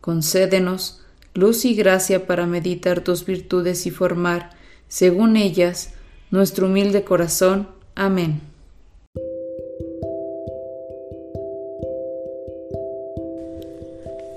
[0.00, 1.00] Concédenos
[1.34, 4.50] luz y gracia para meditar tus virtudes y formar,
[4.88, 5.92] según ellas,
[6.30, 7.68] nuestro humilde corazón.
[7.94, 8.40] Amén.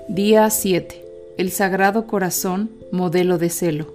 [0.08, 1.04] Día 7.
[1.38, 3.92] El Sagrado Corazón, modelo de celo.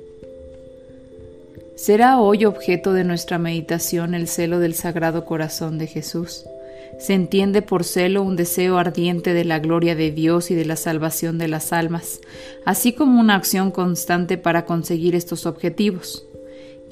[1.76, 6.46] ¿Será hoy objeto de nuestra meditación el celo del Sagrado Corazón de Jesús?
[7.00, 10.76] Se entiende por celo un deseo ardiente de la gloria de Dios y de la
[10.76, 12.20] salvación de las almas,
[12.66, 16.26] así como una acción constante para conseguir estos objetivos.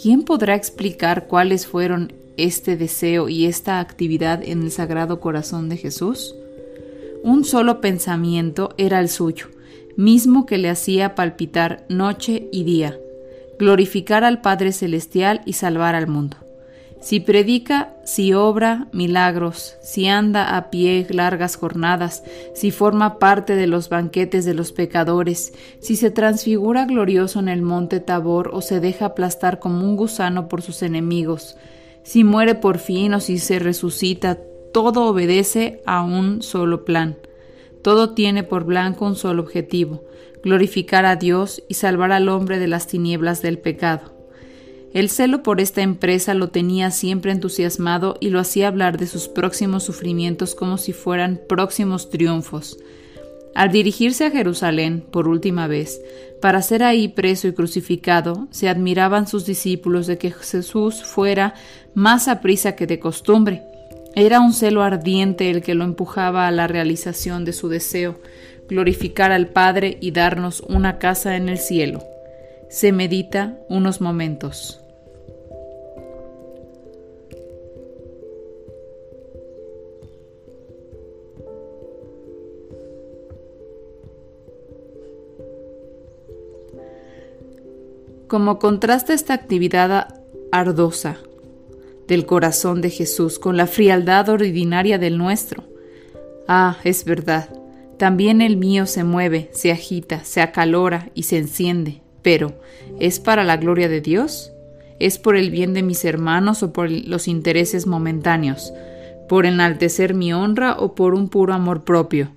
[0.01, 5.75] ¿Quién podrá explicar cuáles fueron este deseo y esta actividad en el Sagrado Corazón de
[5.75, 6.33] Jesús?
[7.23, 9.47] Un solo pensamiento era el suyo,
[9.97, 12.97] mismo que le hacía palpitar noche y día,
[13.59, 16.46] glorificar al Padre Celestial y salvar al mundo.
[16.99, 22.23] Si predica, si obra milagros, si anda a pie largas jornadas,
[22.55, 27.61] si forma parte de los banquetes de los pecadores, si se transfigura glorioso en el
[27.61, 31.55] monte Tabor o se deja aplastar como un gusano por sus enemigos,
[32.03, 34.39] si muere por fin o si se resucita,
[34.73, 37.17] todo obedece a un solo plan.
[37.83, 40.03] Todo tiene por blanco un solo objetivo,
[40.41, 44.16] glorificar a Dios y salvar al hombre de las tinieblas del pecado.
[44.93, 49.27] El celo por esta empresa lo tenía siempre entusiasmado y lo hacía hablar de sus
[49.27, 52.77] próximos sufrimientos como si fueran próximos triunfos.
[53.53, 56.01] Al dirigirse a Jerusalén por última vez,
[56.41, 61.55] para ser ahí preso y crucificado, se admiraban sus discípulos de que Jesús fuera
[61.93, 63.63] más aprisa que de costumbre.
[64.15, 68.21] Era un celo ardiente el que lo empujaba a la realización de su deseo,
[68.69, 72.03] glorificar al Padre y darnos una casa en el cielo
[72.69, 74.81] se medita unos momentos.
[88.27, 91.17] Como contrasta esta actividad ardosa
[92.07, 95.63] del corazón de Jesús con la frialdad ordinaria del nuestro.
[96.47, 97.49] Ah, es verdad,
[97.97, 102.51] también el mío se mueve, se agita, se acalora y se enciende, pero,
[102.99, 104.51] ¿es para la gloria de Dios?
[104.99, 108.73] ¿Es por el bien de mis hermanos o por los intereses momentáneos?
[109.29, 112.33] ¿Por enaltecer mi honra o por un puro amor propio?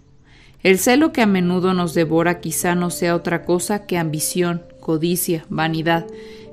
[0.63, 5.45] El celo que a menudo nos devora quizá no sea otra cosa que ambición, codicia,
[5.49, 6.07] vanidad,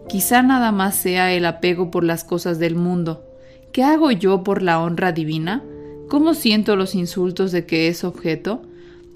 [0.09, 3.23] quizá nada más sea el apego por las cosas del mundo.
[3.71, 5.63] ¿Qué hago yo por la honra divina?
[6.09, 8.63] ¿Cómo siento los insultos de que es objeto?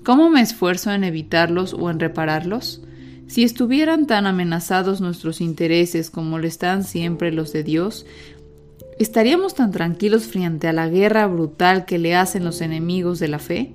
[0.06, 2.84] ¿Cómo me esfuerzo en evitarlos o en repararlos?
[3.32, 8.06] Si estuvieran tan amenazados nuestros intereses como lo están siempre los de Dios,
[9.00, 13.40] ¿estaríamos tan tranquilos frente a la guerra brutal que le hacen los enemigos de la
[13.40, 13.72] fe?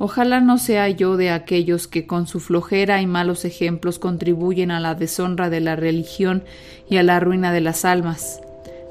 [0.00, 4.80] Ojalá no sea yo de aquellos que con su flojera y malos ejemplos contribuyen a
[4.80, 6.42] la deshonra de la religión
[6.90, 8.40] y a la ruina de las almas.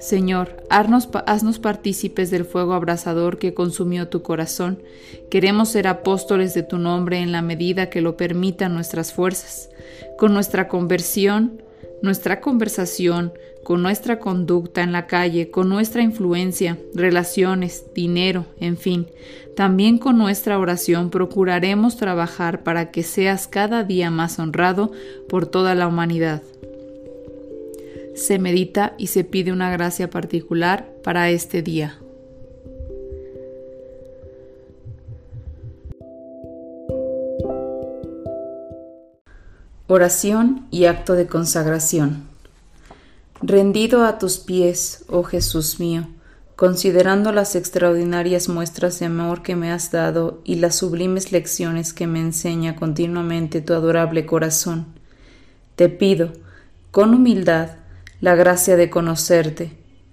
[0.01, 4.81] Señor, haznos, partícipes del fuego abrasador que consumió tu corazón.
[5.29, 9.69] Queremos ser apóstoles de tu nombre en la medida que lo permitan nuestras fuerzas.
[10.17, 11.61] Con nuestra conversión,
[12.01, 13.31] nuestra conversación,
[13.63, 19.05] con nuestra conducta en la calle, con nuestra influencia, relaciones, dinero, en fin,
[19.55, 24.91] también con nuestra oración procuraremos trabajar para que seas cada día más honrado
[25.29, 26.41] por toda la humanidad
[28.15, 31.97] se medita y se pide una gracia particular para este día.
[39.87, 42.23] Oración y acto de consagración.
[43.41, 46.07] Rendido a tus pies, oh Jesús mío,
[46.55, 52.07] considerando las extraordinarias muestras de amor que me has dado y las sublimes lecciones que
[52.07, 54.85] me enseña continuamente tu adorable corazón,
[55.75, 56.31] te pido,
[56.91, 57.80] con humildad,
[58.21, 59.71] la gracia de conocerte,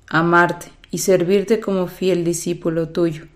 [0.09, 3.27] amarte y servirte como fiel discípulo tuyo.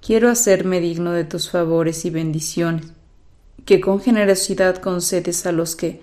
[0.00, 2.86] Quiero hacerme digno de tus favores y bendiciones,
[3.66, 6.00] que con generosidad concedes a los que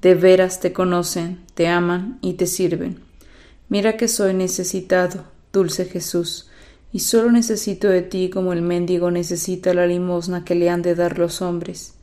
[0.00, 2.98] de veras te conocen, te aman y te sirven.
[3.68, 6.48] Mira que soy necesitado, dulce Jesús,
[6.92, 10.96] y solo necesito de ti como el mendigo necesita la limosna que le han de
[10.96, 11.94] dar los hombres.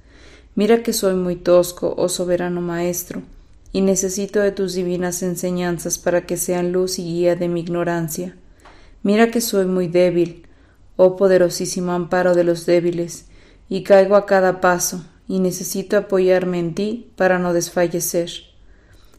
[0.55, 3.21] Mira que soy muy tosco, oh soberano Maestro,
[3.71, 8.35] y necesito de tus divinas enseñanzas para que sean luz y guía de mi ignorancia.
[9.03, 10.47] Mira que soy muy débil,
[10.95, 13.25] oh poderosísimo amparo de los débiles,
[13.69, 18.31] y caigo a cada paso, y necesito apoyarme en ti para no desfallecer.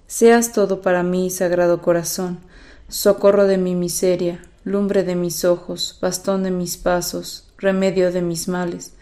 [0.07, 2.41] Seas todo para mí, Sagrado Corazón,
[2.89, 8.49] socorro de mi miseria, lumbre de mis ojos, bastón de mis pasos, remedio de mis
[8.49, 8.95] males,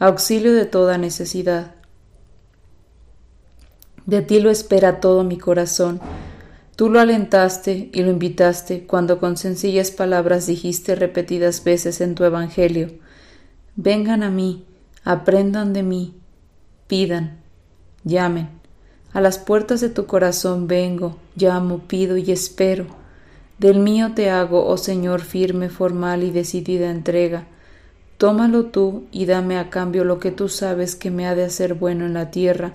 [0.00, 1.76] auxilio de toda necesidad.
[4.06, 6.00] De ti lo espera todo mi corazón.
[6.76, 12.24] Tú lo alentaste y lo invitaste cuando con sencillas palabras dijiste repetidas veces en tu
[12.24, 12.90] Evangelio,
[13.78, 14.64] Vengan a mí,
[15.04, 16.14] aprendan de mí,
[16.86, 17.40] pidan,
[18.04, 18.48] llamen.
[19.12, 22.86] A las puertas de tu corazón vengo, llamo, pido y espero.
[23.58, 27.46] Del mío te hago, oh Señor, firme, formal y decidida entrega.
[28.16, 31.74] Tómalo tú y dame a cambio lo que tú sabes que me ha de hacer
[31.74, 32.74] bueno en la tierra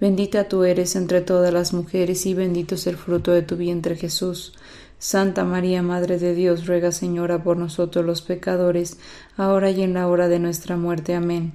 [0.00, 3.94] Bendita tú eres entre todas las mujeres y bendito es el fruto de tu vientre
[3.96, 4.52] Jesús.
[4.98, 8.98] Santa María, Madre de Dios, ruega Señora por nosotros los pecadores,
[9.36, 11.14] ahora y en la hora de nuestra muerte.
[11.14, 11.52] Amén.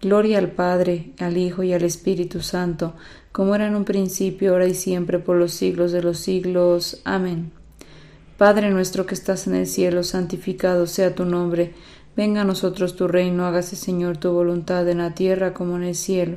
[0.00, 2.94] Gloria al Padre, al Hijo y al Espíritu Santo,
[3.32, 7.00] como era en un principio, ahora y siempre, por los siglos de los siglos.
[7.04, 7.50] Amén.
[8.38, 11.72] Padre nuestro que estás en el cielo, santificado sea tu nombre.
[12.16, 15.94] Venga a nosotros tu reino, hágase Señor tu voluntad en la tierra como en el
[15.94, 16.36] cielo.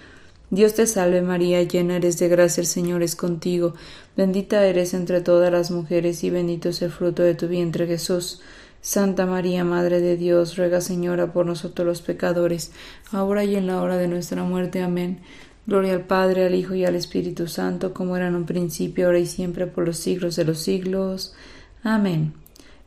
[0.51, 3.73] Dios te salve María, llena eres de gracia, el Señor es contigo,
[4.17, 8.41] bendita eres entre todas las mujeres y bendito es el fruto de tu vientre Jesús.
[8.81, 12.73] Santa María, Madre de Dios, ruega Señora por nosotros los pecadores,
[13.13, 14.81] ahora y en la hora de nuestra muerte.
[14.81, 15.21] Amén.
[15.67, 19.19] Gloria al Padre, al Hijo y al Espíritu Santo, como era en un principio, ahora
[19.19, 21.33] y siempre, por los siglos de los siglos.
[21.81, 22.33] Amén.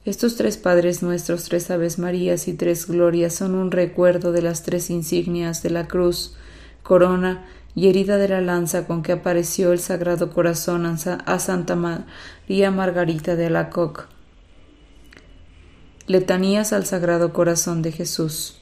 [0.05, 4.65] Estos tres Padres nuestros, tres Aves Marías y tres Glorias son un recuerdo de las
[4.65, 6.37] tres insignias de la cruz
[6.85, 7.45] corona
[7.75, 13.35] y herida de la lanza con que apareció el Sagrado Corazón a Santa María Margarita
[13.35, 14.07] de Alacoc.
[16.07, 18.61] Letanías al Sagrado Corazón de Jesús.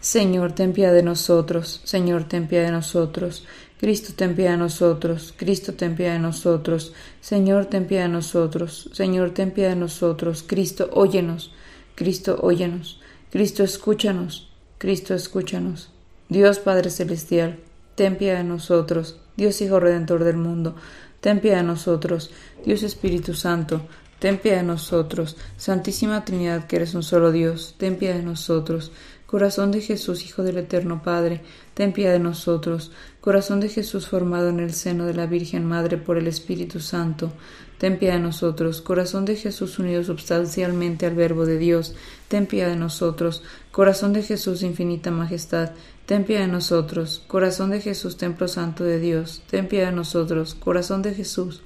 [0.00, 3.44] Señor, ten piedad de nosotros, Señor, ten piedad de nosotros,
[3.80, 8.90] Cristo, ten piedad de nosotros, Cristo, ten piedad de nosotros, Señor, ten piedad de nosotros,
[8.92, 11.52] Señor, ten piedad de nosotros, Cristo, óyenos,
[11.96, 13.00] Cristo, óyenos,
[13.30, 15.90] Cristo, escúchanos, Cristo, escúchanos.
[16.30, 17.58] Dios Padre Celestial,
[17.94, 19.16] ten piedad de nosotros.
[19.38, 20.76] Dios Hijo Redentor del mundo,
[21.20, 22.30] ten piedad de nosotros.
[22.66, 23.80] Dios Espíritu Santo,
[24.18, 25.38] ten piedad de nosotros.
[25.56, 28.92] Santísima Trinidad, que eres un solo Dios, ten piedad de nosotros.
[29.24, 31.40] Corazón de Jesús, Hijo del Eterno Padre,
[31.78, 32.90] ten piedad de nosotros.
[33.20, 37.30] Corazón de Jesús formado en el seno de la Virgen Madre por el Espíritu Santo,
[37.78, 38.80] ten piedad de nosotros.
[38.80, 41.94] Corazón de Jesús unido substancialmente al Verbo de Dios,
[42.26, 43.44] ten piedad de nosotros.
[43.70, 45.70] Corazón de Jesús infinita majestad,
[46.04, 50.56] Ten piedad de nosotros, corazón de Jesús, templo santo de Dios, ten piedad de nosotros,
[50.56, 51.62] corazón de Jesús,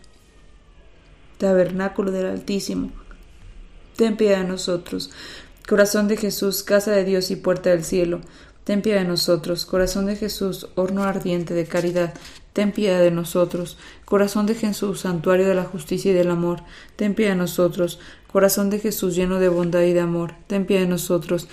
[1.39, 2.91] tabernáculo del Altísimo,
[3.97, 5.11] ten piedad de nosotros,
[5.67, 8.21] corazón de Jesús, casa de Dios y puerta del cielo,
[8.65, 12.15] ten piedad de nosotros, corazón de Jesús, horno ardiente de caridad,
[12.53, 16.61] ten piedad de nosotros, corazón de Jesús, santuario de la justicia y del amor,
[16.97, 17.99] ten piedad de nosotros,
[18.31, 21.49] corazón de Jesús lleno de bondad y de amor, ten piedad de nosotros,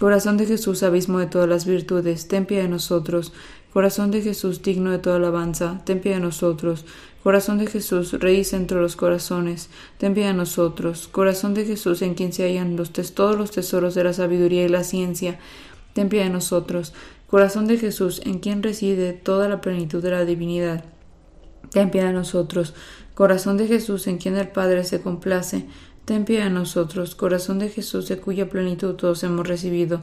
[0.00, 3.32] Corazón de Jesús, abismo de todas las virtudes, ten piedad de nosotros.
[3.72, 6.84] Corazón de Jesús, digno de toda alabanza, ten piedad de nosotros.
[7.22, 9.68] Corazón de Jesús, Rey entre los corazones,
[9.98, 11.06] ten piedad de nosotros.
[11.06, 14.68] Corazón de Jesús, en quien se hallan los todos los tesoros de la sabiduría y
[14.68, 15.38] la ciencia,
[15.94, 16.92] ten piedad de nosotros.
[17.26, 20.84] Corazón de Jesús, en quien reside toda la plenitud de la divinidad,
[21.70, 22.74] ten piedad de nosotros.
[23.14, 25.66] Corazón de Jesús, en quien el Padre se complace,
[26.04, 27.14] ten piedad de nosotros.
[27.14, 30.02] Corazón de Jesús, de cuya plenitud todos hemos recibido,